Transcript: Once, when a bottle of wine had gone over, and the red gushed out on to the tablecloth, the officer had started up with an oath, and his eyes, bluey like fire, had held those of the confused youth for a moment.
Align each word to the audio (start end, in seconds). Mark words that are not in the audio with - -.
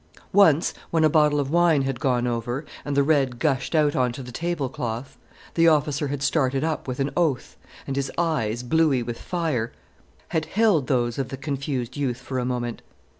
Once, 0.33 0.73
when 0.89 1.03
a 1.03 1.09
bottle 1.11 1.39
of 1.39 1.51
wine 1.51 1.83
had 1.83 1.99
gone 1.99 2.25
over, 2.25 2.65
and 2.83 2.97
the 2.97 3.03
red 3.03 3.37
gushed 3.37 3.75
out 3.75 3.95
on 3.95 4.11
to 4.11 4.23
the 4.23 4.31
tablecloth, 4.31 5.15
the 5.53 5.67
officer 5.67 6.07
had 6.07 6.23
started 6.23 6.63
up 6.63 6.87
with 6.87 6.99
an 6.99 7.11
oath, 7.15 7.55
and 7.85 7.95
his 7.95 8.11
eyes, 8.17 8.63
bluey 8.63 9.03
like 9.03 9.15
fire, 9.15 9.71
had 10.29 10.45
held 10.45 10.87
those 10.87 11.19
of 11.19 11.29
the 11.29 11.37
confused 11.37 11.95
youth 11.97 12.17
for 12.17 12.39
a 12.39 12.45
moment. 12.45 12.81